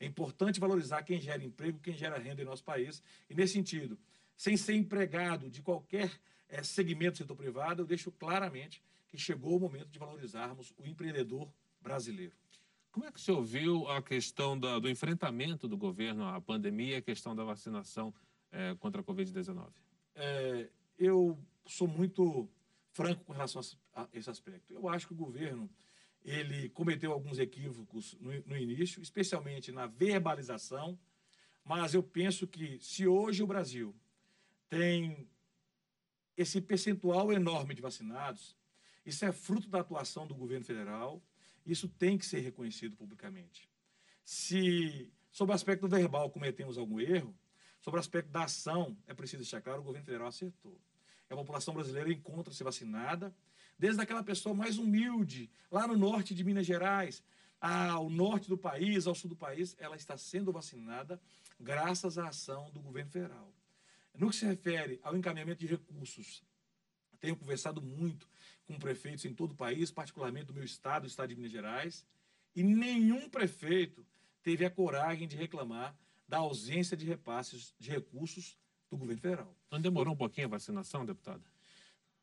É 0.00 0.06
importante 0.06 0.60
valorizar 0.60 1.02
quem 1.02 1.20
gera 1.20 1.42
emprego, 1.42 1.78
quem 1.78 1.96
gera 1.96 2.18
renda 2.18 2.42
em 2.42 2.44
nosso 2.44 2.64
país, 2.64 3.02
e 3.30 3.34
nesse 3.34 3.54
sentido, 3.54 3.98
sem 4.36 4.56
ser 4.56 4.74
empregado 4.74 5.48
de 5.48 5.62
qualquer 5.62 6.10
é, 6.48 6.62
segmento 6.62 7.12
do 7.12 7.18
setor 7.18 7.36
privado, 7.36 7.82
eu 7.82 7.86
deixo 7.86 8.10
claramente 8.10 8.82
que 9.08 9.16
chegou 9.16 9.56
o 9.56 9.60
momento 9.60 9.88
de 9.88 9.98
valorizarmos 9.98 10.74
o 10.76 10.86
empreendedor 10.86 11.48
brasileiro. 11.80 12.34
Como 12.94 13.06
é 13.06 13.10
que 13.10 13.20
você 13.20 13.32
ouviu 13.32 13.88
a 13.88 14.00
questão 14.00 14.56
da, 14.56 14.78
do 14.78 14.88
enfrentamento 14.88 15.66
do 15.66 15.76
governo 15.76 16.28
à 16.28 16.40
pandemia 16.40 16.94
e 16.94 16.98
a 16.98 17.02
questão 17.02 17.34
da 17.34 17.42
vacinação 17.42 18.14
é, 18.52 18.76
contra 18.76 19.00
a 19.00 19.04
Covid-19? 19.04 19.68
É, 20.14 20.70
eu 20.96 21.36
sou 21.66 21.88
muito 21.88 22.48
franco 22.92 23.24
com 23.24 23.32
relação 23.32 23.60
a 23.96 24.06
esse 24.12 24.30
aspecto. 24.30 24.72
Eu 24.72 24.88
acho 24.88 25.08
que 25.08 25.12
o 25.12 25.16
governo 25.16 25.68
ele 26.24 26.68
cometeu 26.68 27.10
alguns 27.10 27.40
equívocos 27.40 28.16
no, 28.20 28.30
no 28.46 28.56
início, 28.56 29.02
especialmente 29.02 29.72
na 29.72 29.88
verbalização, 29.88 30.96
mas 31.64 31.94
eu 31.94 32.02
penso 32.02 32.46
que 32.46 32.78
se 32.78 33.08
hoje 33.08 33.42
o 33.42 33.46
Brasil 33.48 33.92
tem 34.68 35.28
esse 36.36 36.60
percentual 36.60 37.32
enorme 37.32 37.74
de 37.74 37.82
vacinados, 37.82 38.56
isso 39.04 39.24
é 39.24 39.32
fruto 39.32 39.68
da 39.68 39.80
atuação 39.80 40.28
do 40.28 40.34
governo 40.36 40.64
federal, 40.64 41.20
isso 41.64 41.88
tem 41.88 42.18
que 42.18 42.26
ser 42.26 42.40
reconhecido 42.40 42.96
publicamente. 42.96 43.68
Se, 44.24 45.10
sob 45.30 45.52
o 45.52 45.54
aspecto 45.54 45.88
verbal, 45.88 46.30
cometemos 46.30 46.78
algum 46.78 47.00
erro, 47.00 47.34
sobre 47.80 47.98
o 47.98 48.00
aspecto 48.00 48.30
da 48.30 48.44
ação, 48.44 48.96
é 49.06 49.12
preciso 49.12 49.42
deixar 49.42 49.60
claro, 49.60 49.80
o 49.80 49.84
governo 49.84 50.06
federal 50.06 50.28
acertou. 50.28 50.80
A 51.28 51.36
população 51.36 51.74
brasileira 51.74 52.12
encontra-se 52.12 52.62
vacinada, 52.62 53.34
desde 53.78 54.00
aquela 54.00 54.22
pessoa 54.22 54.54
mais 54.54 54.78
humilde, 54.78 55.50
lá 55.70 55.86
no 55.86 55.96
norte 55.96 56.34
de 56.34 56.44
Minas 56.44 56.64
Gerais, 56.64 57.22
ao 57.60 58.08
norte 58.08 58.48
do 58.48 58.56
país, 58.56 59.06
ao 59.06 59.14
sul 59.14 59.28
do 59.30 59.36
país, 59.36 59.74
ela 59.78 59.96
está 59.96 60.16
sendo 60.16 60.52
vacinada 60.52 61.20
graças 61.58 62.18
à 62.18 62.28
ação 62.28 62.70
do 62.70 62.80
governo 62.80 63.10
federal. 63.10 63.52
No 64.14 64.30
que 64.30 64.36
se 64.36 64.46
refere 64.46 65.00
ao 65.02 65.16
encaminhamento 65.16 65.60
de 65.60 65.66
recursos, 65.66 66.44
tenho 67.20 67.36
conversado 67.36 67.80
muito 67.80 68.28
com 68.66 68.78
prefeitos 68.78 69.24
em 69.24 69.34
todo 69.34 69.52
o 69.52 69.56
país, 69.56 69.90
particularmente 69.90 70.46
do 70.46 70.54
meu 70.54 70.64
estado, 70.64 71.04
o 71.04 71.06
estado 71.06 71.28
de 71.28 71.36
Minas 71.36 71.52
Gerais, 71.52 72.06
e 72.54 72.62
nenhum 72.62 73.28
prefeito 73.28 74.04
teve 74.42 74.64
a 74.64 74.70
coragem 74.70 75.26
de 75.26 75.36
reclamar 75.36 75.96
da 76.28 76.38
ausência 76.38 76.96
de 76.96 77.04
repasses 77.04 77.74
de 77.78 77.90
recursos 77.90 78.58
do 78.90 78.96
governo 78.96 79.20
federal. 79.20 79.54
Não 79.70 79.80
demorou 79.80 80.14
um 80.14 80.16
pouquinho 80.16 80.46
a 80.46 80.50
vacinação, 80.50 81.04
deputado? 81.04 81.42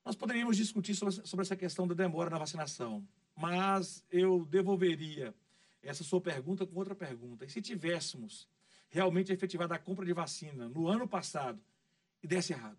Nós 0.03 0.15
poderíamos 0.15 0.57
discutir 0.57 0.95
sobre, 0.95 1.13
sobre 1.27 1.43
essa 1.43 1.55
questão 1.55 1.87
da 1.87 1.93
demora 1.93 2.29
na 2.29 2.37
vacinação, 2.37 3.07
mas 3.35 4.03
eu 4.09 4.45
devolveria 4.45 5.33
essa 5.83 6.03
sua 6.03 6.21
pergunta 6.21 6.65
com 6.65 6.77
outra 6.77 6.95
pergunta. 6.95 7.45
E 7.45 7.49
se 7.49 7.61
tivéssemos 7.61 8.47
realmente 8.89 9.31
efetivado 9.31 9.73
a 9.73 9.79
compra 9.79 10.05
de 10.05 10.13
vacina 10.13 10.67
no 10.67 10.87
ano 10.87 11.07
passado 11.07 11.59
e 12.23 12.27
desse 12.27 12.53
errado, 12.53 12.77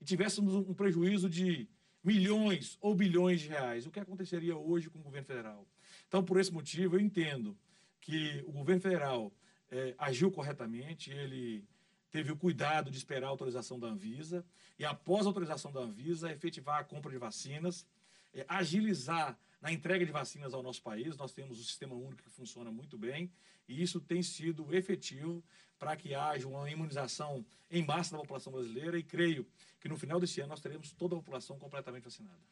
e 0.00 0.04
tivéssemos 0.04 0.54
um 0.54 0.74
prejuízo 0.74 1.28
de 1.28 1.68
milhões 2.04 2.76
ou 2.80 2.94
bilhões 2.94 3.40
de 3.40 3.48
reais, 3.48 3.86
o 3.86 3.90
que 3.90 3.98
aconteceria 3.98 4.56
hoje 4.56 4.90
com 4.90 4.98
o 4.98 5.02
governo 5.02 5.26
federal? 5.26 5.66
Então, 6.06 6.22
por 6.22 6.38
esse 6.38 6.52
motivo, 6.52 6.96
eu 6.96 7.00
entendo 7.00 7.56
que 8.00 8.44
o 8.46 8.52
governo 8.52 8.82
federal 8.82 9.32
é, 9.70 9.94
agiu 9.98 10.30
corretamente, 10.30 11.10
ele 11.10 11.64
teve 12.10 12.30
o 12.30 12.36
cuidado 12.36 12.90
de 12.90 12.98
esperar 12.98 13.26
a 13.26 13.30
autorização 13.30 13.80
da 13.80 13.88
Anvisa 13.88 14.44
e, 14.78 14.84
após 14.84 15.24
a 15.24 15.30
autorização 15.30 15.72
da 15.72 15.80
Anvisa, 15.80 16.30
efetivar 16.30 16.78
a 16.78 16.84
compra 16.84 17.10
de 17.10 17.18
vacinas, 17.18 17.86
é, 18.34 18.44
agilizar 18.46 19.38
na 19.64 19.72
entrega 19.72 20.04
de 20.04 20.12
vacinas 20.12 20.52
ao 20.52 20.62
nosso 20.62 20.82
país. 20.82 21.16
Nós 21.16 21.32
temos 21.32 21.58
o 21.58 21.64
sistema 21.64 21.94
único 21.94 22.22
que 22.22 22.28
funciona 22.28 22.70
muito 22.70 22.98
bem 22.98 23.32
e 23.66 23.82
isso 23.82 23.98
tem 23.98 24.22
sido 24.22 24.74
efetivo 24.74 25.42
para 25.78 25.96
que 25.96 26.14
haja 26.14 26.46
uma 26.46 26.70
imunização 26.70 27.44
em 27.70 27.82
massa 27.82 28.12
da 28.12 28.18
população 28.18 28.52
brasileira 28.52 28.98
e 28.98 29.02
creio 29.02 29.46
que 29.80 29.88
no 29.88 29.96
final 29.96 30.20
desse 30.20 30.38
ano 30.42 30.50
nós 30.50 30.60
teremos 30.60 30.92
toda 30.92 31.14
a 31.14 31.18
população 31.18 31.58
completamente 31.58 32.04
vacinada. 32.04 32.42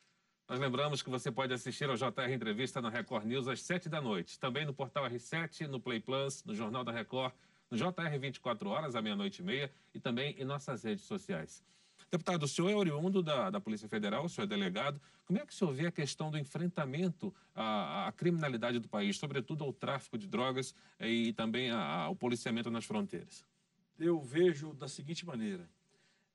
Nós 0.49 0.59
lembramos 0.59 1.03
que 1.03 1.11
você 1.11 1.31
pode 1.31 1.53
assistir 1.53 1.89
ao 1.89 1.97
JR 1.97 2.33
Entrevista 2.33 2.81
na 2.81 2.89
Record 2.89 3.27
News 3.27 3.47
às 3.47 3.61
7 3.63 3.91
da 3.91 4.01
noite, 4.01 4.39
também 4.39 4.65
no 4.65 4.73
portal 4.73 5.05
R7, 5.05 5.67
no 5.67 5.79
Play 5.79 6.01
Plus, 6.01 6.43
no 6.45 6.55
Jornal 6.55 6.83
da 6.83 6.93
Record, 6.93 7.35
no 7.71 7.77
JR 7.77 8.19
24 8.19 8.69
horas, 8.71 8.97
à 8.97 9.03
meia-noite 9.03 9.43
e 9.43 9.45
meia, 9.45 9.73
e 9.95 10.01
também 10.01 10.35
em 10.39 10.45
nossas 10.45 10.83
redes 10.83 11.05
sociais. 11.05 11.63
Deputado, 12.13 12.43
o 12.43 12.49
senhor 12.49 12.69
é 12.69 12.75
oriundo 12.75 13.23
da, 13.23 13.49
da 13.49 13.59
Polícia 13.59 13.89
Federal, 13.89 14.27
o 14.27 14.29
senhor 14.29 14.45
é 14.45 14.47
delegado. 14.47 15.01
Como 15.25 15.39
é 15.39 15.47
que 15.47 15.53
o 15.55 15.57
senhor 15.57 15.73
vê 15.73 15.87
a 15.87 15.91
questão 15.91 16.31
do 16.31 16.37
enfrentamento 16.37 17.35
à, 17.55 18.07
à 18.07 18.13
criminalidade 18.13 18.79
do 18.79 18.87
país, 18.87 19.17
sobretudo 19.17 19.65
ao 19.65 19.73
tráfico 19.73 20.19
de 20.19 20.29
drogas 20.29 20.75
eh, 20.99 21.09
e 21.09 21.33
também 21.33 21.71
ao 21.71 22.15
policiamento 22.15 22.71
nas 22.71 22.85
fronteiras? 22.85 23.47
Eu 23.99 24.21
vejo 24.21 24.75
da 24.75 24.89
seguinte 24.89 25.25
maneira: 25.25 25.67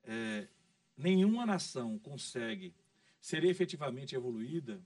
é, 0.03 0.47
nenhuma 0.97 1.45
nação 1.45 1.99
consegue 1.99 2.73
ser 3.21 3.43
efetivamente 3.43 4.15
evoluída 4.15 4.81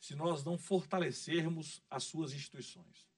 se 0.00 0.14
nós 0.14 0.44
não 0.44 0.56
fortalecermos 0.56 1.82
as 1.90 2.04
suas 2.04 2.32
instituições. 2.32 3.08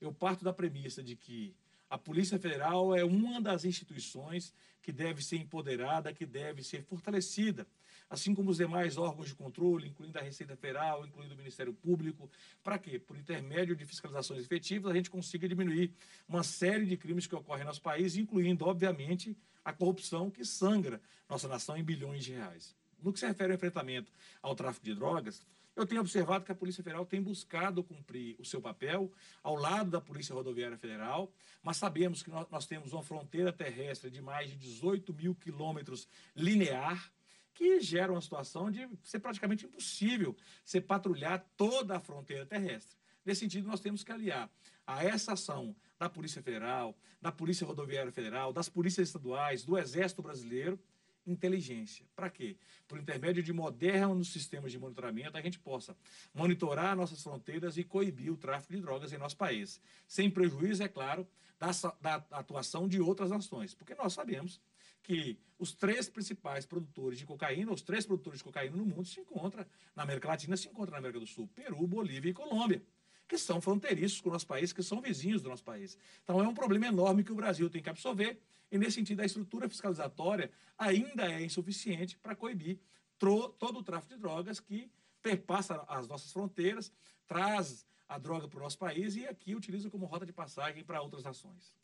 Eu 0.00 0.12
parto 0.12 0.44
da 0.44 0.52
premissa 0.52 1.00
de 1.00 1.14
que 1.14 1.54
a 1.92 1.98
Polícia 1.98 2.38
Federal 2.38 2.96
é 2.96 3.04
uma 3.04 3.38
das 3.38 3.66
instituições 3.66 4.54
que 4.80 4.90
deve 4.90 5.22
ser 5.22 5.36
empoderada, 5.36 6.10
que 6.10 6.24
deve 6.24 6.62
ser 6.62 6.82
fortalecida, 6.82 7.66
assim 8.08 8.34
como 8.34 8.50
os 8.50 8.56
demais 8.56 8.96
órgãos 8.96 9.28
de 9.28 9.34
controle, 9.34 9.88
incluindo 9.88 10.18
a 10.18 10.22
Receita 10.22 10.56
Federal, 10.56 11.06
incluindo 11.06 11.34
o 11.34 11.36
Ministério 11.36 11.74
Público. 11.74 12.30
Para 12.64 12.78
quê? 12.78 12.98
Por 12.98 13.14
intermédio 13.14 13.76
de 13.76 13.84
fiscalizações 13.84 14.42
efetivas, 14.42 14.90
a 14.90 14.94
gente 14.94 15.10
consiga 15.10 15.46
diminuir 15.46 15.92
uma 16.26 16.42
série 16.42 16.86
de 16.86 16.96
crimes 16.96 17.26
que 17.26 17.34
ocorrem 17.34 17.62
no 17.62 17.66
nosso 17.66 17.82
país, 17.82 18.16
incluindo, 18.16 18.64
obviamente, 18.64 19.36
a 19.62 19.70
corrupção 19.70 20.30
que 20.30 20.46
sangra 20.46 20.98
nossa 21.28 21.46
nação 21.46 21.76
em 21.76 21.84
bilhões 21.84 22.24
de 22.24 22.32
reais. 22.32 22.74
No 23.02 23.12
que 23.12 23.18
se 23.18 23.26
refere 23.26 23.52
ao 23.52 23.56
enfrentamento 23.56 24.10
ao 24.40 24.54
tráfico 24.54 24.86
de 24.86 24.94
drogas, 24.94 25.46
eu 25.74 25.86
tenho 25.86 26.00
observado 26.00 26.44
que 26.44 26.52
a 26.52 26.54
Polícia 26.54 26.82
Federal 26.82 27.06
tem 27.06 27.22
buscado 27.22 27.82
cumprir 27.82 28.36
o 28.38 28.44
seu 28.44 28.60
papel 28.60 29.10
ao 29.42 29.54
lado 29.54 29.90
da 29.90 30.00
Polícia 30.00 30.34
Rodoviária 30.34 30.76
Federal, 30.76 31.32
mas 31.62 31.78
sabemos 31.78 32.22
que 32.22 32.30
nós, 32.30 32.66
temos 32.66 32.92
uma 32.92 33.02
fronteira 33.02 33.52
terrestre 33.52 34.10
de 34.10 34.20
mais 34.20 34.50
de 34.50 34.56
18 34.56 35.14
mil 35.14 35.34
quilômetros 35.34 36.06
linear, 36.36 37.10
que 37.54 37.80
gera 37.80 38.12
uma 38.12 38.20
situação 38.20 38.70
de 38.70 38.88
ser 39.02 39.18
praticamente 39.18 39.66
impossível 39.66 40.36
você 40.64 40.80
patrulhar 40.80 41.46
toda 41.56 41.96
a 41.96 42.00
fronteira 42.00 42.44
terrestre. 42.46 42.96
Nesse 43.24 43.40
sentido, 43.40 43.68
nós 43.68 43.80
temos 43.80 44.02
que 44.02 44.10
aliar 44.10 44.50
a 44.86 45.04
essa 45.04 45.34
ação 45.34 45.76
da 45.98 46.08
Polícia 46.08 46.42
Federal, 46.42 46.96
da 47.20 47.30
Polícia 47.30 47.66
Rodoviária 47.66 48.10
Federal, 48.10 48.52
das 48.52 48.68
polícias 48.68 49.08
estaduais, 49.08 49.64
do 49.64 49.78
Exército 49.78 50.22
Brasileiro, 50.22 50.78
inteligência. 51.26 52.06
Para 52.14 52.30
quê? 52.30 52.56
Por 52.86 52.98
intermédio 52.98 53.42
de 53.42 53.52
modernos 53.52 54.32
sistemas 54.32 54.72
de 54.72 54.78
monitoramento, 54.78 55.36
a 55.36 55.40
gente 55.40 55.58
possa 55.58 55.96
monitorar 56.34 56.96
nossas 56.96 57.22
fronteiras 57.22 57.76
e 57.76 57.84
coibir 57.84 58.32
o 58.32 58.36
tráfico 58.36 58.72
de 58.72 58.80
drogas 58.80 59.12
em 59.12 59.18
nosso 59.18 59.36
país. 59.36 59.80
Sem 60.06 60.30
prejuízo, 60.30 60.82
é 60.82 60.88
claro, 60.88 61.26
da, 61.58 61.70
da 62.00 62.14
atuação 62.30 62.88
de 62.88 63.00
outras 63.00 63.30
nações. 63.30 63.74
Porque 63.74 63.94
nós 63.94 64.12
sabemos 64.12 64.60
que 65.02 65.38
os 65.58 65.72
três 65.72 66.08
principais 66.08 66.64
produtores 66.64 67.18
de 67.18 67.26
cocaína, 67.26 67.72
os 67.72 67.82
três 67.82 68.06
produtores 68.06 68.38
de 68.38 68.44
cocaína 68.44 68.76
no 68.76 68.84
mundo 68.84 69.06
se 69.06 69.20
encontram, 69.20 69.64
na 69.94 70.02
América 70.02 70.28
Latina 70.28 70.56
se 70.56 70.68
encontram 70.68 70.92
na 70.92 70.98
América 70.98 71.20
do 71.20 71.26
Sul, 71.26 71.48
Peru, 71.54 71.86
Bolívia 71.86 72.30
e 72.30 72.34
Colômbia 72.34 72.82
que 73.26 73.38
são 73.38 73.60
fronteiriços 73.60 74.20
com 74.20 74.28
o 74.28 74.32
nosso 74.32 74.46
país, 74.46 74.72
que 74.72 74.82
são 74.82 75.00
vizinhos 75.00 75.42
do 75.42 75.48
nosso 75.48 75.64
país. 75.64 75.96
Então 76.22 76.40
é 76.40 76.46
um 76.46 76.54
problema 76.54 76.86
enorme 76.86 77.24
que 77.24 77.32
o 77.32 77.34
Brasil 77.36 77.68
tem 77.70 77.82
que 77.82 77.90
absorver 77.90 78.38
e, 78.70 78.78
nesse 78.78 78.92
sentido, 78.92 79.20
a 79.20 79.24
estrutura 79.24 79.68
fiscalizatória 79.68 80.50
ainda 80.78 81.30
é 81.30 81.42
insuficiente 81.42 82.16
para 82.18 82.34
coibir 82.34 82.78
todo 83.18 83.78
o 83.78 83.82
tráfico 83.82 84.14
de 84.14 84.20
drogas 84.20 84.58
que 84.58 84.90
perpassa 85.22 85.84
as 85.88 86.08
nossas 86.08 86.32
fronteiras, 86.32 86.92
traz 87.26 87.86
a 88.08 88.18
droga 88.18 88.48
para 88.48 88.58
o 88.58 88.62
nosso 88.62 88.78
país 88.78 89.14
e 89.14 89.26
aqui 89.26 89.54
utiliza 89.54 89.88
como 89.88 90.06
rota 90.06 90.26
de 90.26 90.32
passagem 90.32 90.82
para 90.84 91.00
outras 91.00 91.22
nações. 91.22 91.76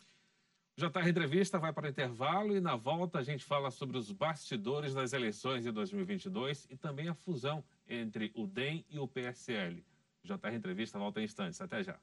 Já 0.76 0.86
está 0.86 1.00
a 1.00 1.08
entrevista, 1.08 1.58
vai 1.58 1.72
para 1.72 1.86
o 1.86 1.90
intervalo 1.90 2.56
e 2.56 2.60
na 2.60 2.76
volta 2.76 3.18
a 3.18 3.22
gente 3.22 3.44
fala 3.44 3.70
sobre 3.70 3.98
os 3.98 4.12
bastidores 4.12 4.94
das 4.94 5.12
eleições 5.12 5.64
de 5.64 5.72
2022 5.72 6.68
e 6.70 6.76
também 6.76 7.08
a 7.08 7.14
fusão 7.14 7.64
entre 7.88 8.30
o 8.34 8.46
DEM 8.46 8.84
e 8.88 8.98
o 8.98 9.08
PSL. 9.08 9.84
JR 10.28 10.38
tá 10.38 10.52
Entrevista 10.52 10.98
volta 10.98 11.20
em 11.20 11.24
instantes. 11.24 11.58
Até 11.60 11.82
já. 11.82 11.98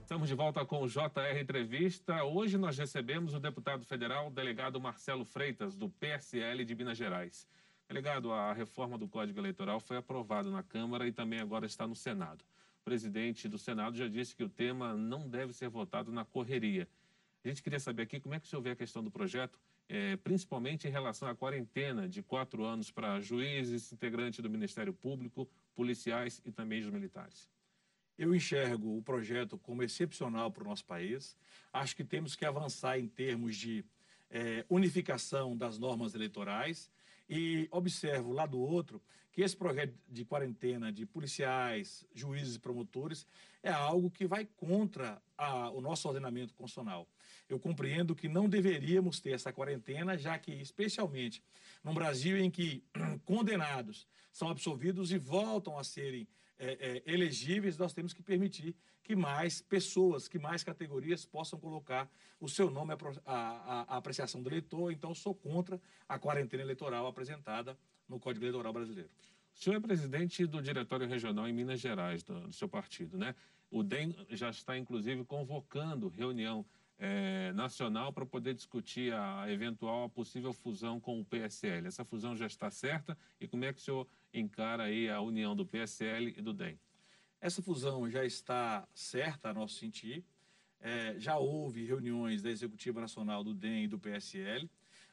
Estamos 0.00 0.28
de 0.28 0.34
volta 0.34 0.64
com 0.64 0.82
o 0.82 0.88
JR 0.88 1.40
Entrevista. 1.40 2.22
Hoje 2.22 2.56
nós 2.56 2.78
recebemos 2.78 3.34
o 3.34 3.40
deputado 3.40 3.84
federal, 3.84 4.30
delegado 4.30 4.80
Marcelo 4.80 5.24
Freitas, 5.24 5.74
do 5.74 5.88
PSL 5.88 6.64
de 6.64 6.74
Minas 6.76 6.96
Gerais. 6.96 7.48
Delegado, 7.88 8.32
a 8.32 8.52
reforma 8.52 8.96
do 8.96 9.08
Código 9.08 9.40
Eleitoral 9.40 9.80
foi 9.80 9.96
aprovada 9.96 10.48
na 10.48 10.62
Câmara 10.62 11.06
e 11.06 11.12
também 11.12 11.40
agora 11.40 11.66
está 11.66 11.86
no 11.86 11.96
Senado. 11.96 12.44
O 12.80 12.84
presidente 12.84 13.48
do 13.48 13.58
Senado 13.58 13.96
já 13.96 14.06
disse 14.06 14.34
que 14.34 14.44
o 14.44 14.48
tema 14.48 14.94
não 14.94 15.28
deve 15.28 15.52
ser 15.52 15.68
votado 15.68 16.12
na 16.12 16.24
correria. 16.24 16.88
A 17.44 17.48
gente 17.48 17.62
queria 17.62 17.80
saber 17.80 18.02
aqui 18.02 18.20
como 18.20 18.34
é 18.34 18.40
que 18.40 18.46
o 18.46 18.48
senhor 18.48 18.62
vê 18.62 18.70
a 18.70 18.76
questão 18.76 19.02
do 19.02 19.10
projeto, 19.10 19.58
é, 19.88 20.16
principalmente 20.16 20.88
em 20.88 20.90
relação 20.90 21.28
à 21.28 21.34
quarentena 21.34 22.08
de 22.08 22.22
quatro 22.22 22.64
anos 22.64 22.90
para 22.90 23.20
juízes, 23.20 23.92
integrantes 23.92 24.40
do 24.40 24.50
Ministério 24.50 24.92
Público, 24.92 25.48
policiais 25.74 26.40
e 26.44 26.50
também 26.50 26.80
os 26.80 26.90
militares. 26.90 27.48
Eu 28.18 28.34
enxergo 28.34 28.96
o 28.96 29.02
projeto 29.02 29.58
como 29.58 29.82
excepcional 29.82 30.50
para 30.50 30.64
o 30.64 30.66
nosso 30.66 30.84
país. 30.84 31.36
Acho 31.72 31.94
que 31.94 32.02
temos 32.02 32.34
que 32.34 32.44
avançar 32.44 32.98
em 32.98 33.06
termos 33.06 33.56
de 33.56 33.84
é, 34.30 34.64
unificação 34.68 35.56
das 35.56 35.78
normas 35.78 36.14
eleitorais 36.14 36.90
e 37.28 37.68
observo 37.70 38.32
lá 38.32 38.46
do 38.46 38.58
outro 38.58 39.02
que 39.32 39.42
esse 39.42 39.54
projeto 39.54 39.94
de 40.08 40.24
quarentena 40.24 40.90
de 40.90 41.04
policiais, 41.04 42.06
juízes 42.14 42.54
e 42.54 42.58
promotores 42.58 43.26
é 43.62 43.70
algo 43.70 44.10
que 44.10 44.26
vai 44.26 44.46
contra 44.56 45.20
a, 45.36 45.70
o 45.70 45.80
nosso 45.82 46.08
ordenamento 46.08 46.54
constitucional. 46.54 47.06
Eu 47.46 47.60
compreendo 47.60 48.14
que 48.14 48.28
não 48.28 48.48
deveríamos 48.48 49.20
ter 49.20 49.32
essa 49.32 49.52
quarentena, 49.52 50.16
já 50.16 50.38
que, 50.38 50.52
especialmente 50.52 51.42
num 51.84 51.92
Brasil 51.92 52.38
em 52.38 52.50
que 52.50 52.82
condenados 53.26 54.06
são 54.32 54.48
absolvidos 54.48 55.12
e 55.12 55.18
voltam 55.18 55.78
a 55.78 55.84
serem 55.84 56.26
é, 56.58 57.02
é, 57.06 57.12
elegíveis, 57.12 57.76
nós 57.76 57.92
temos 57.92 58.12
que 58.12 58.22
permitir 58.22 58.74
que 59.02 59.14
mais 59.14 59.60
pessoas, 59.60 60.26
que 60.26 60.38
mais 60.38 60.64
categorias 60.64 61.24
possam 61.24 61.58
colocar 61.58 62.10
o 62.40 62.48
seu 62.48 62.70
nome 62.70 62.92
à, 63.24 63.96
apreciação 63.96 64.42
do 64.42 64.48
eleitor. 64.48 64.90
Então, 64.90 65.14
sou 65.14 65.34
contra 65.34 65.80
a 66.08 66.18
quarentena 66.18 66.62
eleitoral 66.62 67.06
apresentada 67.06 67.78
no 68.08 68.18
Código 68.18 68.44
Eleitoral 68.44 68.72
Brasileiro. 68.72 69.10
O 69.54 69.58
senhor 69.58 69.76
é 69.76 69.80
presidente 69.80 70.44
do 70.46 70.60
Diretório 70.60 71.06
Regional 71.06 71.48
em 71.48 71.52
Minas 71.52 71.80
Gerais, 71.80 72.22
do, 72.22 72.48
do 72.48 72.52
seu 72.52 72.68
partido, 72.68 73.16
né? 73.16 73.34
O 73.70 73.82
DEM 73.82 74.14
já 74.30 74.50
está, 74.50 74.76
inclusive, 74.76 75.24
convocando 75.24 76.08
reunião 76.08 76.64
é, 76.98 77.52
nacional 77.52 78.12
para 78.12 78.24
poder 78.24 78.54
discutir 78.54 79.12
a 79.12 79.50
eventual, 79.50 80.04
a 80.04 80.08
possível 80.08 80.52
fusão 80.52 80.98
com 80.98 81.20
o 81.20 81.24
PSL. 81.24 81.86
Essa 81.86 82.04
fusão 82.04 82.36
já 82.36 82.46
está 82.46 82.70
certa 82.70 83.16
e 83.40 83.46
como 83.46 83.64
é 83.64 83.72
que 83.72 83.80
o 83.80 83.82
senhor 83.82 84.06
encara 84.32 84.84
aí 84.84 85.08
a 85.08 85.20
união 85.20 85.54
do 85.54 85.66
PSL 85.66 86.34
e 86.36 86.40
do 86.40 86.52
DEM? 86.52 86.78
Essa 87.40 87.62
fusão 87.62 88.08
já 88.10 88.24
está 88.24 88.88
certa, 88.94 89.50
a 89.50 89.54
nosso 89.54 89.74
sentir. 89.74 90.24
É, 90.80 91.18
já 91.18 91.36
houve 91.36 91.84
reuniões 91.84 92.42
da 92.42 92.50
Executiva 92.50 93.00
Nacional 93.00 93.44
do 93.44 93.54
DEM 93.54 93.84
e 93.84 93.88
do 93.88 93.98
PSL. 93.98 94.68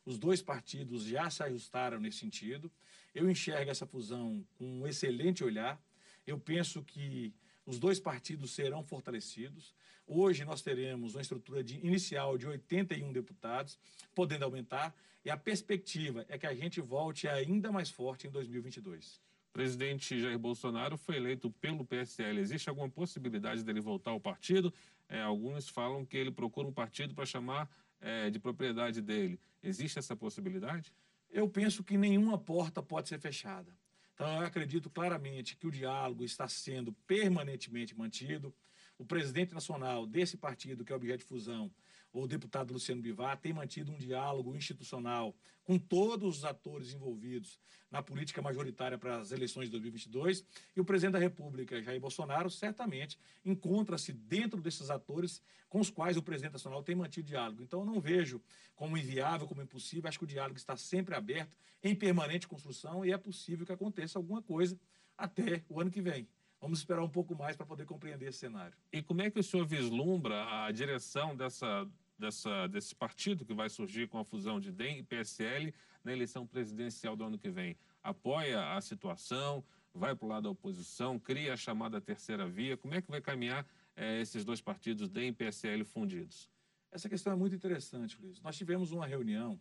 Os 0.05 0.17
dois 0.17 0.41
partidos 0.41 1.03
já 1.03 1.29
se 1.29 1.43
ajustaram 1.43 1.99
nesse 1.99 2.19
sentido. 2.19 2.71
Eu 3.13 3.29
enxergo 3.29 3.71
essa 3.71 3.85
fusão 3.85 4.45
com 4.57 4.81
um 4.81 4.87
excelente 4.87 5.43
olhar. 5.43 5.81
Eu 6.25 6.39
penso 6.39 6.83
que 6.83 7.33
os 7.65 7.79
dois 7.79 7.99
partidos 7.99 8.51
serão 8.51 8.83
fortalecidos. 8.83 9.73
Hoje 10.05 10.43
nós 10.43 10.61
teremos 10.61 11.15
uma 11.15 11.21
estrutura 11.21 11.63
de, 11.63 11.77
inicial 11.85 12.37
de 12.37 12.45
81 12.45 13.11
deputados, 13.11 13.79
podendo 14.13 14.43
aumentar, 14.43 14.93
e 15.23 15.29
a 15.29 15.37
perspectiva 15.37 16.25
é 16.27 16.37
que 16.37 16.45
a 16.45 16.53
gente 16.53 16.81
volte 16.81 17.27
ainda 17.27 17.71
mais 17.71 17.89
forte 17.89 18.27
em 18.27 18.29
2022. 18.29 19.21
O 19.49 19.53
presidente 19.53 20.19
Jair 20.19 20.37
Bolsonaro 20.37 20.97
foi 20.97 21.15
eleito 21.15 21.49
pelo 21.61 21.85
PSL. 21.85 22.39
Existe 22.39 22.67
alguma 22.67 22.89
possibilidade 22.89 23.63
dele 23.63 23.79
voltar 23.79 24.11
ao 24.11 24.19
partido? 24.19 24.73
É, 25.07 25.21
alguns 25.21 25.69
falam 25.69 26.03
que 26.03 26.17
ele 26.17 26.31
procura 26.31 26.67
um 26.67 26.73
partido 26.73 27.13
para 27.13 27.25
chamar 27.25 27.69
é, 28.01 28.29
de 28.29 28.39
propriedade 28.39 29.01
dele. 29.01 29.39
Existe 29.61 29.99
essa 29.99 30.15
possibilidade? 30.15 30.91
Eu 31.29 31.47
penso 31.47 31.83
que 31.83 31.97
nenhuma 31.97 32.37
porta 32.37 32.81
pode 32.81 33.07
ser 33.07 33.19
fechada. 33.19 33.71
Então, 34.13 34.41
eu 34.41 34.45
acredito 34.45 34.89
claramente 34.89 35.55
que 35.57 35.67
o 35.67 35.71
diálogo 35.71 36.23
está 36.23 36.47
sendo 36.47 36.93
permanentemente 37.07 37.97
mantido. 37.97 38.53
O 38.97 39.05
presidente 39.05 39.53
nacional 39.53 40.05
desse 40.05 40.37
partido, 40.37 40.85
que 40.85 40.93
é 40.93 40.95
objeto 40.95 41.19
de 41.19 41.25
fusão, 41.25 41.73
o 42.13 42.27
deputado 42.27 42.71
Luciano 42.71 43.01
Bivar, 43.01 43.37
tem 43.37 43.51
mantido 43.51 43.91
um 43.91 43.97
diálogo 43.97 44.55
institucional 44.55 45.35
com 45.63 45.79
todos 45.79 46.37
os 46.37 46.45
atores 46.45 46.93
envolvidos 46.93 47.59
na 47.89 48.03
política 48.03 48.41
majoritária 48.41 48.97
para 48.97 49.17
as 49.17 49.31
eleições 49.31 49.65
de 49.65 49.71
2022. 49.71 50.45
E 50.75 50.79
o 50.79 50.85
presidente 50.85 51.13
da 51.13 51.19
República, 51.19 51.81
Jair 51.81 51.99
Bolsonaro, 51.99 52.49
certamente 52.49 53.17
encontra-se 53.43 54.13
dentro 54.13 54.61
desses 54.61 54.91
atores 54.91 55.41
com 55.67 55.79
os 55.79 55.89
quais 55.89 56.15
o 56.15 56.21
presidente 56.21 56.53
nacional 56.53 56.83
tem 56.83 56.95
mantido 56.95 57.27
diálogo. 57.27 57.63
Então, 57.63 57.79
eu 57.79 57.85
não 57.85 57.99
vejo 57.99 58.39
como 58.75 58.95
inviável, 58.95 59.47
como 59.47 59.61
impossível. 59.61 60.07
Acho 60.07 60.19
que 60.19 60.25
o 60.25 60.27
diálogo 60.27 60.57
está 60.57 60.77
sempre 60.77 61.15
aberto, 61.15 61.57
em 61.83 61.95
permanente 61.95 62.47
construção, 62.47 63.03
e 63.03 63.11
é 63.11 63.17
possível 63.17 63.65
que 63.65 63.71
aconteça 63.71 64.19
alguma 64.19 64.41
coisa 64.41 64.79
até 65.17 65.63
o 65.67 65.81
ano 65.81 65.89
que 65.89 66.01
vem. 66.01 66.27
Vamos 66.63 66.79
esperar 66.79 67.03
um 67.03 67.09
pouco 67.09 67.35
mais 67.35 67.57
para 67.57 67.65
poder 67.65 67.85
compreender 67.85 68.29
esse 68.29 68.39
cenário. 68.39 68.73
E 68.91 69.01
como 69.01 69.21
é 69.21 69.29
que 69.29 69.37
o 69.37 69.43
senhor 69.43 69.65
vislumbra 69.65 70.63
a 70.63 70.71
direção 70.71 71.35
dessa, 71.35 71.85
dessa, 72.23 72.67
desse 72.67 72.95
partido 72.95 73.45
que 73.45 73.53
vai 73.53 73.69
surgir 73.69 74.07
com 74.07 74.17
a 74.17 74.23
fusão 74.23 74.59
de 74.59 74.71
DEM 74.71 74.99
e 74.99 75.03
PSL 75.03 75.73
na 76.03 76.13
eleição 76.13 76.47
presidencial 76.47 77.15
do 77.15 77.23
ano 77.25 77.37
que 77.37 77.49
vem? 77.49 77.77
Apoia 78.01 78.73
a 78.73 78.81
situação, 78.81 79.63
vai 79.93 80.15
para 80.15 80.25
o 80.25 80.29
lado 80.29 80.43
da 80.43 80.49
oposição, 80.49 81.19
cria 81.19 81.53
a 81.53 81.57
chamada 81.57 81.99
terceira 81.99 82.47
via? 82.47 82.77
Como 82.77 82.93
é 82.93 83.01
que 83.01 83.11
vai 83.11 83.21
caminhar 83.21 83.67
é, 83.95 84.21
esses 84.21 84.45
dois 84.45 84.61
partidos, 84.61 85.09
DEM 85.09 85.29
e 85.29 85.33
PSL, 85.33 85.83
fundidos? 85.83 86.49
Essa 86.91 87.09
questão 87.09 87.33
é 87.33 87.35
muito 87.35 87.55
interessante, 87.55 88.17
Luiz. 88.21 88.41
Nós 88.41 88.55
tivemos 88.55 88.91
uma 88.91 89.05
reunião, 89.05 89.59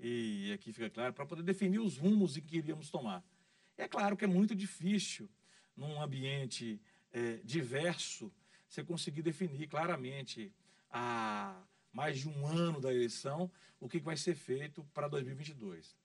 e 0.00 0.52
aqui 0.52 0.72
fica 0.72 0.90
claro, 0.90 1.12
para 1.12 1.24
poder 1.24 1.42
definir 1.42 1.78
os 1.78 1.98
rumos 1.98 2.36
que 2.36 2.56
iríamos 2.56 2.90
tomar. 2.90 3.22
É 3.76 3.86
claro 3.86 4.16
que 4.16 4.24
é 4.24 4.28
muito 4.28 4.54
difícil 4.54 5.30
num 5.76 6.02
ambiente 6.02 6.80
é, 7.12 7.36
diverso, 7.44 8.32
você 8.68 8.82
conseguir 8.82 9.22
definir 9.22 9.68
claramente 9.68 10.52
a 10.90 11.62
mais 11.92 12.18
de 12.18 12.28
um 12.28 12.46
ano 12.46 12.80
da 12.80 12.92
eleição 12.92 13.50
o 13.80 13.88
que 13.88 13.98
vai 13.98 14.16
ser 14.16 14.34
feito 14.34 14.84
para 14.94 15.08
2022. 15.08 15.96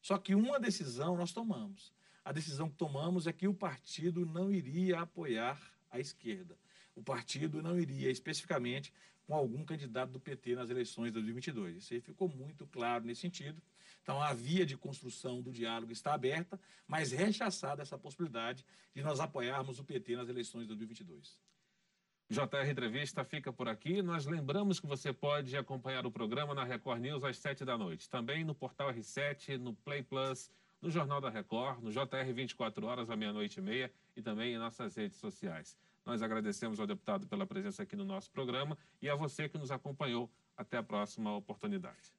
Só 0.00 0.18
que 0.18 0.34
uma 0.34 0.58
decisão 0.58 1.16
nós 1.16 1.32
tomamos. 1.32 1.92
A 2.24 2.32
decisão 2.32 2.68
que 2.68 2.76
tomamos 2.76 3.26
é 3.26 3.32
que 3.32 3.46
o 3.46 3.54
partido 3.54 4.26
não 4.26 4.52
iria 4.52 5.00
apoiar 5.00 5.60
a 5.90 6.00
esquerda. 6.00 6.56
O 6.94 7.02
partido 7.02 7.62
não 7.62 7.78
iria 7.78 8.10
especificamente 8.10 8.92
com 9.26 9.34
algum 9.34 9.64
candidato 9.64 10.12
do 10.12 10.20
PT 10.20 10.54
nas 10.54 10.70
eleições 10.70 11.06
de 11.06 11.12
2022. 11.12 11.76
Isso 11.76 11.94
aí 11.94 12.00
ficou 12.00 12.28
muito 12.28 12.66
claro 12.66 13.04
nesse 13.04 13.20
sentido. 13.20 13.60
Então, 14.02 14.22
a 14.22 14.32
via 14.32 14.64
de 14.64 14.76
construção 14.76 15.42
do 15.42 15.50
diálogo 15.50 15.92
está 15.92 16.14
aberta, 16.14 16.60
mas 16.86 17.10
rechaçada 17.10 17.82
essa 17.82 17.98
possibilidade 17.98 18.64
de 18.94 19.02
nós 19.02 19.18
apoiarmos 19.18 19.80
o 19.80 19.84
PT 19.84 20.16
nas 20.16 20.28
eleições 20.28 20.62
de 20.62 20.68
2022. 20.68 21.36
JR 22.28 22.68
Entrevista 22.68 23.24
fica 23.24 23.52
por 23.52 23.68
aqui. 23.68 24.02
Nós 24.02 24.26
lembramos 24.26 24.80
que 24.80 24.86
você 24.86 25.12
pode 25.12 25.56
acompanhar 25.56 26.04
o 26.06 26.10
programa 26.10 26.54
na 26.54 26.64
Record 26.64 27.00
News 27.00 27.22
às 27.22 27.38
7 27.38 27.64
da 27.64 27.78
noite. 27.78 28.10
Também 28.10 28.42
no 28.42 28.52
Portal 28.52 28.92
R7, 28.92 29.56
no 29.58 29.72
Play 29.72 30.02
Plus, 30.02 30.50
no 30.82 30.90
Jornal 30.90 31.20
da 31.20 31.30
Record, 31.30 31.80
no 31.80 31.92
JR 31.92 32.32
24 32.34 32.84
horas 32.84 33.10
à 33.10 33.16
meia-noite 33.16 33.60
e 33.60 33.62
meia 33.62 33.92
e 34.16 34.22
também 34.22 34.54
em 34.54 34.58
nossas 34.58 34.96
redes 34.96 35.18
sociais. 35.18 35.76
Nós 36.04 36.20
agradecemos 36.20 36.80
ao 36.80 36.86
deputado 36.86 37.28
pela 37.28 37.46
presença 37.46 37.84
aqui 37.84 37.94
no 37.94 38.04
nosso 38.04 38.28
programa 38.32 38.76
e 39.00 39.08
a 39.08 39.14
você 39.14 39.48
que 39.48 39.56
nos 39.56 39.70
acompanhou. 39.70 40.28
Até 40.56 40.78
a 40.78 40.82
próxima 40.82 41.36
oportunidade. 41.36 42.12